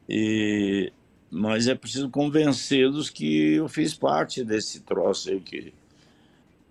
E, 0.09 0.93
mas 1.31 1.69
é 1.69 1.75
preciso 1.75 2.09
convencê-los 2.09 3.11
que 3.11 3.55
eu 3.55 3.69
fiz 3.69 3.95
parte 3.95 4.43
desse 4.43 4.81
troço 4.81 5.31
aí 5.31 5.41
que 5.41 5.73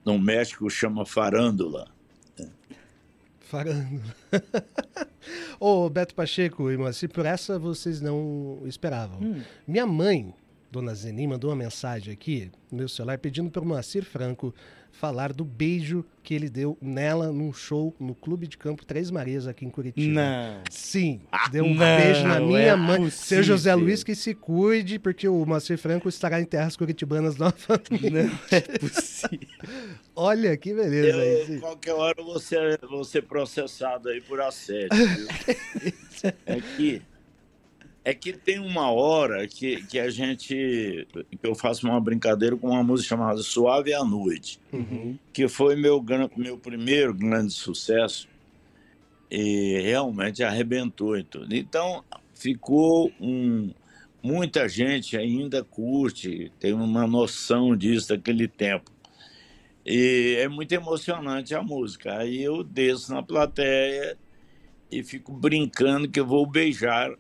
no 0.08 0.18
México 0.18 0.70
chama 0.70 1.06
farândula. 1.06 1.90
Farândula. 3.42 4.16
Ô, 5.60 5.90
Beto 5.90 6.16
Pacheco 6.16 6.72
e 6.72 6.78
Moacir, 6.78 7.10
por 7.10 7.26
essa 7.26 7.60
vocês 7.60 8.00
não 8.00 8.62
esperavam. 8.66 9.20
Hum. 9.22 9.42
Minha 9.68 9.86
mãe 9.86 10.34
Dona 10.72 10.94
Zeni 10.94 11.28
mandou 11.28 11.50
uma 11.50 11.56
mensagem 11.56 12.14
aqui 12.14 12.52
no 12.72 12.80
meu 12.80 12.90
celular 12.90 13.18
pedindo 13.18 13.50
para 13.50 13.62
o 13.62 13.66
Moacir 13.66 14.04
Franco 14.04 14.54
falar 14.92 15.32
do 15.32 15.46
beijo 15.46 16.04
que 16.24 16.34
ele 16.34 16.50
deu 16.50 16.78
nela 16.82 17.32
num 17.32 17.54
show 17.54 17.96
no 18.00 18.16
Clube 18.16 18.48
de 18.48 18.58
Campo 18.58 18.86
Três 18.86 19.12
Marias 19.12 19.48
aqui 19.48 19.66
em 19.66 19.70
Curitiba. 19.70 20.14
Não. 20.14 20.64
Sim, 20.70 21.22
deu 21.52 21.64
um 21.64 21.74
não, 21.74 21.98
beijo 21.98 22.28
na 22.28 22.40
minha 22.40 22.60
é 22.60 22.76
mãe. 22.76 23.04
Possível. 23.04 23.26
Seu 23.26 23.44
José 23.44 23.76
Luiz 23.76 24.04
que 24.04 24.16
se 24.16 24.34
cuide, 24.34 24.98
porque 24.98 25.28
o 25.28 25.46
Moacir 25.46 25.78
Franco 25.78 26.10
estará 26.10 26.42
em 26.42 26.46
terras 26.46 26.76
curitibanas 26.76 27.38
novamente. 27.38 28.10
Não 28.10 28.32
é 28.52 28.62
possível. 28.80 29.48
Olha 30.16 30.58
que 30.58 30.74
beleza. 30.74 31.54
Eu, 31.54 31.60
qualquer 31.60 31.94
hora 31.94 32.24
você 32.24 32.78
vou 32.90 33.06
ser 33.06 33.24
processado 33.24 34.10
aí 34.10 34.20
por 34.20 34.42
assédio. 34.42 34.90
é 36.46 36.60
que 36.76 37.02
é 38.08 38.14
que 38.14 38.32
tem 38.32 38.58
uma 38.58 38.90
hora 38.90 39.46
que, 39.50 39.86
que 39.86 40.00
a 40.00 40.10
gente. 40.10 41.06
que 41.14 41.46
eu 41.46 41.54
faço 41.54 41.86
uma 41.86 42.00
brincadeira 42.00 42.56
com 42.56 42.70
uma 42.70 42.82
música 42.82 43.10
chamada 43.10 43.40
Suave 43.40 43.94
à 43.94 44.02
Noite, 44.02 44.62
uhum. 44.72 45.20
que 45.34 45.50
foi 45.50 45.76
meu, 45.76 46.02
meu 46.38 46.58
primeiro 46.58 47.14
grande 47.14 47.52
sucesso 47.52 48.30
e 49.30 49.82
realmente 49.82 50.42
arrebentou 50.42 51.18
e 51.18 51.24
tudo. 51.26 51.54
Então, 51.54 52.02
ficou 52.34 53.12
um. 53.20 53.74
Muita 54.24 54.70
gente 54.70 55.18
ainda 55.18 55.62
curte, 55.62 56.50
tem 56.62 56.72
uma 56.72 57.06
noção 57.06 57.76
disso 57.76 58.08
daquele 58.08 58.48
tempo. 58.48 58.90
E 59.86 60.38
é 60.40 60.48
muito 60.48 60.72
emocionante 60.72 61.54
a 61.54 61.62
música. 61.62 62.20
Aí 62.20 62.42
eu 62.42 62.64
desço 62.64 63.14
na 63.14 63.22
plateia 63.22 64.18
e 64.90 65.04
fico 65.04 65.34
brincando 65.34 66.08
que 66.08 66.22
eu 66.22 66.26
vou 66.26 66.46
beijar 66.46 67.12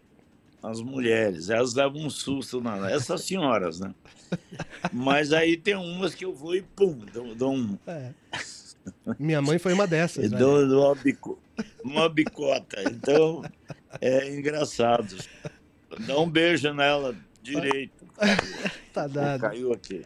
as 0.61 0.81
mulheres. 0.81 1.49
Elas 1.49 1.73
levam 1.73 2.01
um 2.01 2.09
susto, 2.09 2.61
na... 2.61 2.89
essas 2.89 3.23
senhoras, 3.23 3.79
né? 3.79 3.93
Mas 4.91 5.31
aí 5.31 5.55
tem 5.55 5.75
umas 5.75 6.13
que 6.13 6.25
eu 6.25 6.33
vou 6.33 6.55
e 6.55 6.61
pum, 6.61 6.99
dou, 7.13 7.35
dou 7.35 7.53
um. 7.53 7.77
É. 7.87 8.11
Minha 9.19 9.41
mãe 9.41 9.57
foi 9.57 9.73
uma 9.73 9.87
dessas. 9.87 10.31
Né? 10.31 10.37
Dou, 10.37 10.67
dou 10.67 10.85
uma, 10.85 10.95
bico... 10.95 11.39
uma 11.83 12.09
bicota. 12.09 12.83
Então 12.83 13.43
é 14.01 14.33
engraçado. 14.33 15.15
Dá 16.05 16.19
um 16.19 16.29
beijo 16.29 16.73
nela 16.73 17.15
direito. 17.41 18.05
Tá 18.91 19.05
dado. 19.05 19.41
Caiu 19.41 19.73
aqui. 19.73 20.03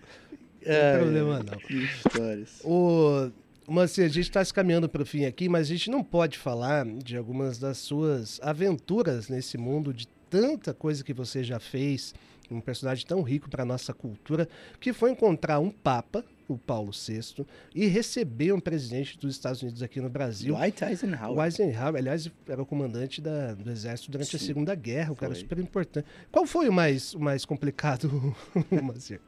Não 0.62 0.66
tem 0.66 1.00
problema, 1.00 1.40
não. 1.40 1.58
Que 1.60 1.74
histórias. 1.86 2.60
O. 2.62 3.32
Mas 3.66 3.92
assim, 3.92 4.04
a 4.04 4.08
gente 4.10 4.28
está 4.28 4.44
se 4.44 4.54
caminhando 4.54 4.90
para 4.90 5.02
o 5.02 5.06
fim 5.06 5.24
aqui, 5.24 5.48
mas 5.48 5.68
a 5.68 5.70
gente 5.70 5.90
não 5.90 6.04
pode 6.04 6.38
falar 6.38 6.86
de 6.86 7.16
algumas 7.16 7.58
das 7.58 7.78
suas 7.78 8.38
aventuras 8.44 9.30
nesse 9.30 9.58
mundo 9.58 9.94
de 9.94 10.10
tanta 10.32 10.74
coisa 10.74 11.04
que 11.04 11.14
você 11.14 11.44
já 11.44 11.60
fez, 11.60 12.16
um 12.50 12.62
personagem 12.62 13.06
tão 13.06 13.22
rico 13.22 13.50
para 13.50 13.66
nossa 13.66 13.94
cultura, 13.94 14.48
que 14.80 14.94
foi 14.94 15.12
encontrar 15.12 15.60
um 15.60 15.70
papa, 15.70 16.24
o 16.48 16.58
Paulo 16.58 16.92
VI, 16.92 17.46
e 17.76 17.86
receber 17.86 18.54
um 18.54 18.60
presidente 18.60 19.20
dos 19.20 19.36
Estados 19.36 19.62
Unidos 19.62 19.84
aqui 19.84 20.00
no 20.00 20.10
Brasil. 20.10 20.56
Dwight 20.56 20.84
Eisenhower. 20.84 21.38
O 21.38 21.44
Eisenhower, 21.44 21.96
aliás, 21.98 22.32
era 22.48 22.62
o 22.62 22.66
comandante 22.66 23.22
da, 23.22 23.54
do 23.54 23.70
exército 23.70 24.10
durante 24.10 24.32
Sim, 24.32 24.38
a 24.38 24.40
Segunda 24.40 24.74
Guerra, 24.74 25.12
um 25.12 25.16
cara 25.16 25.36
super 25.36 25.60
importante. 25.60 26.08
Qual 26.32 26.46
foi 26.46 26.70
o 26.70 26.74
mais, 26.74 27.14
o 27.14 27.20
mais 27.20 27.44
complicado, 27.46 28.36
Mazir? 28.82 29.20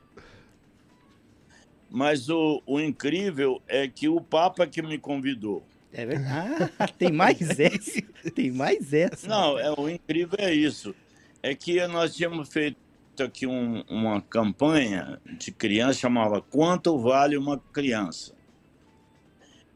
Mas 1.90 2.30
o, 2.30 2.62
o 2.66 2.80
incrível 2.80 3.62
é 3.68 3.88
que 3.88 4.10
o 4.10 4.20
Papa 4.20 4.66
que 4.66 4.82
me 4.82 4.98
convidou, 4.98 5.64
é 5.94 6.06
verdade. 6.06 6.72
Ah, 6.80 6.88
tem 6.88 7.12
mais 7.12 7.60
essa. 7.60 8.02
Tem 8.34 8.52
mais 8.52 8.94
essa. 8.94 9.28
Não, 9.28 9.58
é, 9.60 9.72
o 9.72 9.88
incrível 9.88 10.38
é 10.40 10.54
isso. 10.54 10.94
É 11.42 11.54
que 11.54 11.86
nós 11.88 12.16
tínhamos 12.16 12.50
feito 12.50 12.78
aqui 13.20 13.46
um, 13.46 13.82
uma 13.90 14.22
campanha 14.22 15.22
de 15.38 15.52
criança 15.52 16.00
chamava 16.00 16.42
Quanto 16.42 16.98
Vale 16.98 17.38
uma 17.38 17.60
Criança? 17.72 18.34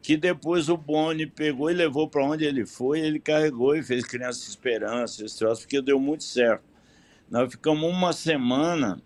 Que 0.01 0.15
depois 0.17 0.69
o 0.69 0.77
Boni 0.77 1.27
pegou 1.27 1.69
e 1.69 1.73
levou 1.73 2.09
para 2.09 2.23
onde 2.23 2.45
ele 2.45 2.65
foi, 2.65 3.01
ele 3.01 3.19
carregou 3.19 3.75
e 3.75 3.83
fez 3.83 4.05
Criança 4.05 4.49
Esperança, 4.49 5.25
esse 5.25 5.37
troço, 5.37 5.61
porque 5.61 5.81
deu 5.81 5.99
muito 5.99 6.23
certo. 6.23 6.63
Nós 7.29 7.51
ficamos 7.51 7.83
uma 7.83 8.13
semana 8.13 9.01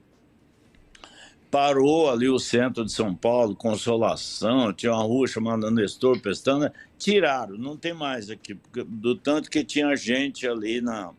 parou 1.51 2.09
ali 2.09 2.29
o 2.29 2.39
centro 2.39 2.85
de 2.85 2.93
São 2.93 3.13
Paulo, 3.13 3.53
Consolação, 3.53 4.71
tinha 4.71 4.93
uma 4.93 5.03
rua 5.03 5.27
chamada 5.27 5.69
Nestor 5.69 6.19
Pestana, 6.21 6.73
tiraram, 6.97 7.57
não 7.57 7.75
tem 7.75 7.93
mais 7.93 8.29
aqui, 8.29 8.57
do 8.87 9.15
tanto 9.15 9.49
que 9.51 9.61
tinha 9.61 9.93
gente 9.97 10.47
ali 10.47 10.79
na, 10.79 11.11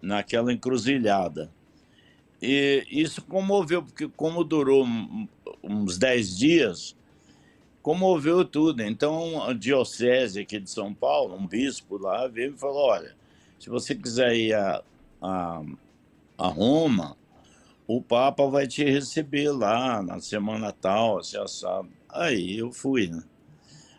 naquela 0.00 0.52
encruzilhada. 0.52 1.50
E 2.40 2.86
isso 2.88 3.22
comoveu, 3.22 3.82
porque 3.82 4.06
como 4.06 4.44
durou 4.44 4.86
uns 5.62 5.98
10 5.98 6.36
dias, 6.36 6.96
comoveu 7.82 8.44
tudo. 8.44 8.82
Então, 8.82 9.42
a 9.42 9.52
diocese 9.52 10.40
aqui 10.40 10.60
de 10.60 10.70
São 10.70 10.94
Paulo, 10.94 11.34
um 11.34 11.46
bispo 11.46 11.98
lá, 11.98 12.28
veio 12.28 12.54
e 12.54 12.58
falou, 12.58 12.88
olha, 12.88 13.16
se 13.58 13.68
você 13.68 13.94
quiser 13.96 14.36
ir 14.36 14.54
a, 14.54 14.82
a, 15.20 15.62
a 16.38 16.46
Roma, 16.46 17.16
o 17.86 18.00
Papa 18.00 18.46
vai 18.46 18.66
te 18.66 18.82
receber 18.84 19.50
lá 19.50 20.02
na 20.02 20.20
semana 20.20 20.72
tal, 20.72 21.18
assim, 21.18 21.36
assado. 21.36 21.88
Aí 22.08 22.58
eu 22.58 22.72
fui, 22.72 23.08
né? 23.08 23.22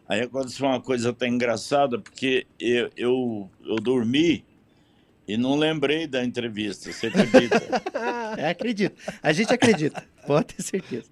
Aí 0.08 0.22
aconteceu 0.22 0.68
uma 0.68 0.82
coisa 0.82 1.10
até 1.10 1.28
engraçada, 1.28 2.00
porque 2.00 2.46
eu, 2.60 2.92
eu, 2.96 3.50
eu 3.66 3.76
dormi 3.78 4.46
e 5.28 5.36
não 5.38 5.56
lembrei 5.56 6.06
da 6.06 6.24
entrevista, 6.24 6.92
você 6.92 7.08
acredita? 7.08 7.84
É, 8.38 8.50
acredito. 8.50 9.02
A 9.24 9.32
gente 9.32 9.54
acredita. 9.54 10.06
Pode 10.28 10.48
ter 10.48 10.62
certeza. 10.62 11.10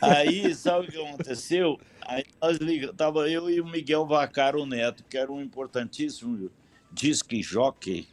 Aí, 0.00 0.54
sabe 0.54 0.86
o 0.86 0.90
que 0.90 1.00
aconteceu? 1.00 1.80
Aí 2.06 2.24
nós 2.40 2.58
ligamos, 2.58 2.94
tava 2.94 3.28
eu 3.30 3.48
e 3.48 3.60
o 3.60 3.66
Miguel 3.66 4.06
Vacaro 4.06 4.66
Neto, 4.66 5.02
que 5.08 5.16
era 5.16 5.32
um 5.32 5.40
importantíssimo 5.40 6.50
disque 6.92 7.42
jockey 7.42 8.06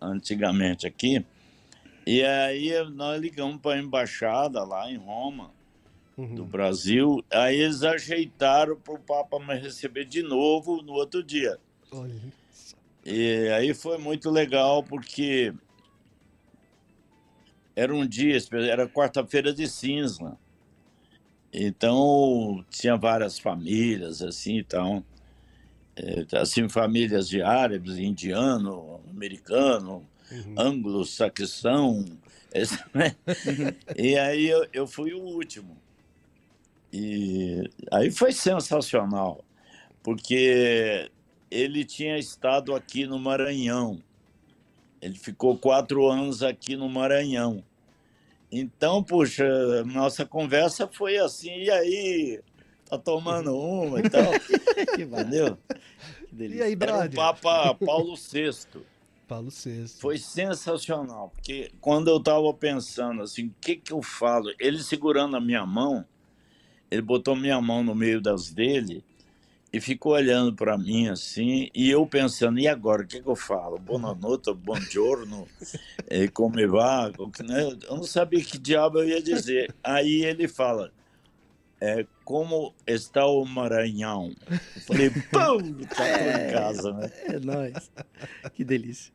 antigamente 0.00 0.86
aqui. 0.86 1.24
E 2.06 2.22
aí 2.22 2.72
nós 2.90 3.20
ligamos 3.20 3.60
para 3.60 3.76
a 3.76 3.82
embaixada 3.82 4.62
lá 4.62 4.88
em 4.88 4.96
Roma, 4.96 5.52
do 6.16 6.22
Uhum. 6.42 6.48
Brasil. 6.48 7.24
Aí 7.30 7.56
eles 7.56 7.82
ajeitaram 7.82 8.76
para 8.76 8.94
o 8.94 8.98
Papa 8.98 9.40
me 9.40 9.54
receber 9.54 10.04
de 10.04 10.22
novo 10.22 10.80
no 10.82 10.92
outro 10.92 11.22
dia. 11.22 11.58
Olha. 11.90 12.14
E 13.04 13.48
aí 13.56 13.74
foi 13.74 13.98
muito 13.98 14.30
legal 14.30 14.82
porque 14.82 15.52
era 17.74 17.94
um 17.94 18.06
dia, 18.06 18.38
era 18.70 18.88
quarta-feira 18.88 19.52
de 19.52 19.68
cinza. 19.68 20.38
Então 21.52 22.64
tinha 22.70 22.96
várias 22.96 23.38
famílias 23.38 24.22
assim, 24.22 24.58
então 24.58 25.04
assim 26.40 26.68
famílias 26.68 27.28
de 27.28 27.42
árabes, 27.42 27.98
indiano, 27.98 29.00
americano, 29.08 30.06
Uhum. 30.30 30.54
anglo-saxão. 30.58 32.04
né? 32.94 33.14
e 33.96 34.16
aí 34.16 34.46
eu, 34.46 34.66
eu 34.72 34.86
fui 34.86 35.12
o 35.12 35.20
último. 35.20 35.76
E 36.92 37.68
aí 37.92 38.10
foi 38.10 38.32
sensacional, 38.32 39.44
porque 40.02 41.10
ele 41.50 41.84
tinha 41.84 42.18
estado 42.18 42.74
aqui 42.74 43.06
no 43.06 43.18
Maranhão. 43.18 44.00
Ele 45.02 45.18
ficou 45.18 45.58
quatro 45.58 46.08
anos 46.08 46.42
aqui 46.42 46.76
no 46.76 46.88
Maranhão. 46.88 47.62
Então, 48.50 49.02
puxa, 49.02 49.84
nossa 49.84 50.24
conversa 50.24 50.88
foi 50.90 51.18
assim, 51.18 51.64
e 51.64 51.70
aí? 51.70 52.40
Tá 52.88 52.96
tomando 52.96 53.54
uma 53.56 54.00
e 54.00 54.08
tal, 54.08 54.22
entendeu? 54.98 55.58
E 56.38 56.62
aí, 56.62 56.72
Era 56.72 56.74
o 56.74 56.76
brother? 56.76 57.14
Papa 57.14 57.74
Paulo 57.74 58.14
VI. 58.14 58.80
Paulo 59.26 59.50
VI. 59.50 59.88
Foi 59.98 60.18
sensacional, 60.18 61.30
porque 61.30 61.72
quando 61.80 62.08
eu 62.08 62.18
estava 62.18 62.52
pensando 62.54 63.22
assim, 63.22 63.46
o 63.46 63.54
que 63.60 63.76
que 63.76 63.92
eu 63.92 64.02
falo? 64.02 64.52
Ele 64.58 64.82
segurando 64.82 65.36
a 65.36 65.40
minha 65.40 65.66
mão, 65.66 66.04
ele 66.90 67.02
botou 67.02 67.34
minha 67.34 67.60
mão 67.60 67.82
no 67.82 67.94
meio 67.94 68.20
das 68.20 68.50
dele 68.50 69.04
e 69.72 69.80
ficou 69.80 70.12
olhando 70.12 70.54
para 70.54 70.78
mim 70.78 71.08
assim, 71.08 71.68
e 71.74 71.90
eu 71.90 72.06
pensando, 72.06 72.58
e 72.58 72.68
agora, 72.68 73.02
o 73.02 73.06
que 73.06 73.20
que 73.20 73.28
eu 73.28 73.36
falo? 73.36 73.78
Boa 73.78 74.14
noite, 74.14 74.52
buongiorno, 74.54 75.46
eh, 76.08 76.28
come 76.28 76.66
va? 76.66 77.10
né? 77.44 77.76
Eu 77.88 77.96
não 77.96 78.04
sabia 78.04 78.42
que 78.42 78.58
diabo 78.58 79.00
eu 79.00 79.08
ia 79.08 79.22
dizer. 79.22 79.74
Aí 79.82 80.24
ele 80.24 80.46
fala, 80.46 80.92
é, 81.80 82.06
como 82.24 82.74
está 82.86 83.26
o 83.26 83.44
Maranhão? 83.44 84.34
Eu 84.50 84.82
falei, 84.82 85.10
pum, 85.30 85.84
tá 85.84 86.48
em 86.48 86.52
casa, 86.52 86.92
né? 86.92 87.10
É 87.24 87.38
nóis. 87.38 87.90
Que 88.54 88.64
delícia. 88.64 89.12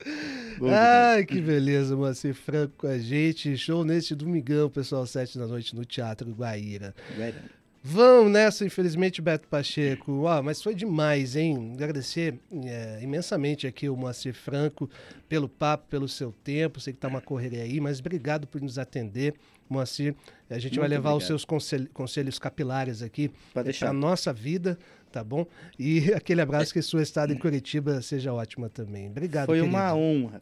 Bom. 0.57 0.69
Ai, 0.69 1.25
que 1.25 1.41
beleza, 1.41 1.95
Moacir 1.95 2.35
Franco 2.35 2.73
com 2.77 2.87
a 2.87 2.99
gente. 2.99 3.57
Show 3.57 3.83
neste 3.83 4.13
domingão, 4.13 4.69
pessoal, 4.69 5.05
sete 5.07 5.37
da 5.37 5.47
noite 5.47 5.75
no 5.75 5.83
Teatro 5.83 6.31
Guaíra. 6.31 6.93
Guarda. 7.15 7.61
Vão 7.83 8.29
nessa, 8.29 8.63
infelizmente, 8.63 9.23
Beto 9.23 9.47
Pacheco. 9.47 10.21
Ó, 10.21 10.43
mas 10.43 10.61
foi 10.61 10.75
demais, 10.75 11.35
hein? 11.35 11.71
Agradecer 11.73 12.37
é, 12.63 12.99
imensamente 13.01 13.65
aqui 13.65 13.89
o 13.89 13.97
Moacir 13.97 14.35
Franco 14.35 14.87
pelo 15.27 15.49
papo, 15.49 15.87
pelo 15.89 16.07
seu 16.07 16.31
tempo. 16.43 16.79
Sei 16.79 16.93
que 16.93 16.99
tá 16.99 17.07
uma 17.07 17.21
correria 17.21 17.63
aí, 17.63 17.79
mas 17.79 17.99
obrigado 17.99 18.45
por 18.45 18.61
nos 18.61 18.77
atender, 18.77 19.33
Moacir. 19.73 20.15
A 20.49 20.57
gente 20.59 20.77
vai 20.79 20.87
Muito 20.87 20.97
levar 20.97 21.09
os 21.11 21.15
obrigado. 21.23 21.27
seus 21.27 21.45
consel- 21.45 21.87
conselhos 21.93 22.37
capilares 22.39 23.01
aqui 23.01 23.31
para 23.53 23.63
deixar. 23.63 23.89
a 23.89 23.93
nossa 23.93 24.31
vida, 24.33 24.77
tá 25.11 25.23
bom? 25.23 25.45
E 25.79 25.99
aquele 26.13 26.41
abraço 26.41 26.73
que 26.73 26.81
sua 26.81 27.01
estada 27.01 27.31
em 27.33 27.37
Curitiba 27.37 28.01
seja 28.01 28.33
ótima 28.33 28.69
também. 28.69 29.07
Obrigado, 29.09 29.45
Foi 29.47 29.61
uma 29.61 29.91
querido. 29.93 30.25
honra. 30.25 30.41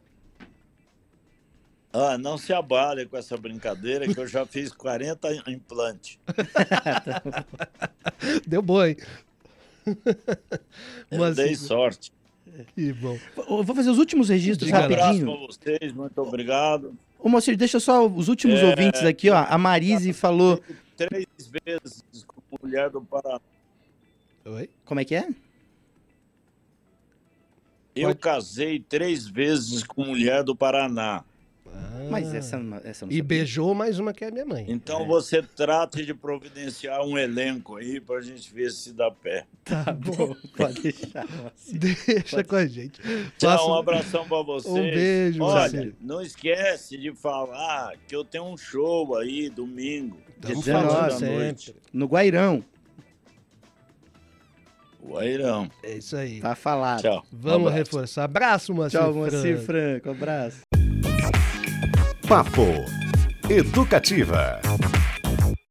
Ah, 1.92 2.16
não 2.16 2.38
se 2.38 2.52
abale 2.52 3.04
com 3.06 3.16
essa 3.16 3.36
brincadeira 3.36 4.06
que 4.06 4.18
eu 4.18 4.26
já 4.26 4.46
fiz 4.46 4.72
40 4.72 5.28
implantes. 5.50 6.18
Deu 8.46 8.62
bom, 8.62 8.84
hein? 8.84 8.96
Eu 11.10 11.18
Moacir, 11.18 11.44
dei 11.46 11.56
sorte. 11.56 12.12
que 12.76 12.92
bom. 12.92 13.18
Eu 13.36 13.64
Vou 13.64 13.74
fazer 13.74 13.90
os 13.90 13.98
últimos 13.98 14.28
registros 14.28 14.70
Um 14.70 14.74
lá. 14.74 14.84
abraço 14.84 15.04
rapidinho. 15.24 15.36
para 15.36 15.46
vocês, 15.46 15.92
muito 15.92 16.18
obrigado. 16.22 16.96
Ô, 17.22 17.28
Moacir, 17.28 17.56
deixa 17.56 17.78
só 17.80 18.06
os 18.06 18.28
últimos 18.28 18.58
É. 18.60 18.64
ouvintes 18.70 19.02
aqui, 19.04 19.30
ó. 19.30 19.44
A 19.48 19.58
Marise 19.58 20.12
falou. 20.12 20.62
Três 20.96 21.26
vezes 21.64 22.02
com 22.26 22.40
mulher 22.62 22.90
do 22.90 23.00
Paraná. 23.02 23.40
Oi? 24.44 24.68
Como 24.84 25.00
é 25.00 25.04
que 25.04 25.14
é? 25.14 25.28
Eu 27.94 28.08
Pode- 28.08 28.18
casei 28.20 28.78
três 28.80 29.26
vezes 29.26 29.82
com 29.82 30.04
mulher 30.04 30.42
do 30.44 30.54
Paraná. 30.54 31.24
Mas 32.10 32.32
Ah. 32.34 32.36
essa, 32.38 32.56
essa 32.84 33.06
não 33.06 33.12
E 33.12 33.16
sabia. 33.16 33.24
beijou 33.24 33.74
mais 33.74 33.98
uma 33.98 34.12
que 34.12 34.24
é 34.24 34.30
minha 34.30 34.44
mãe. 34.44 34.64
Então 34.68 35.06
você 35.06 35.42
trate 35.42 36.04
de 36.04 36.12
providenciar 36.14 37.02
um 37.04 37.16
elenco 37.16 37.76
aí 37.76 38.00
para 38.00 38.16
a 38.18 38.22
gente 38.22 38.52
ver 38.52 38.70
se 38.70 38.92
dá 38.92 39.10
pé. 39.10 39.46
Tá 39.64 39.92
bom, 39.92 40.34
pode 40.56 40.80
deixar. 40.82 41.26
Moacir. 41.28 41.78
Deixa 41.78 42.44
com 42.44 42.56
a 42.56 42.66
gente. 42.66 43.00
Tchau, 43.38 43.50
Faça- 43.50 43.64
um 43.64 43.74
abração 43.74 44.28
para 44.28 44.42
vocês. 44.42 44.74
Um 44.74 44.82
beijo, 44.82 45.42
Olha, 45.42 45.92
não 46.00 46.20
esquece 46.20 46.96
de 46.98 47.12
falar 47.14 47.92
que 48.08 48.14
eu 48.16 48.24
tenho 48.24 48.44
um 48.44 48.56
show 48.56 49.16
aí 49.16 49.48
domingo. 49.48 50.18
Estamos 50.36 50.64
Dia 50.64 50.72
falando 50.74 51.04
19 51.08 51.20
da 51.20 51.44
noite. 51.44 51.64
sempre. 51.66 51.80
No 51.92 52.06
Guairão. 52.06 52.64
O 55.02 55.16
Airão. 55.18 55.70
É 55.82 55.94
isso 55.96 56.14
aí. 56.14 56.40
Tá 56.40 56.54
falado. 56.54 57.00
Tchau. 57.00 57.24
Vamos 57.32 57.70
Um 57.72 57.74
reforçar. 57.74 58.24
Abraço, 58.24 58.74
Moacir. 58.74 59.00
Tchau, 59.00 59.14
Moacir 59.14 59.58
Franco. 59.58 59.64
Franco. 59.64 60.10
Abraço. 60.10 60.60
Papo 62.30 62.84
Educativa. 63.48 64.60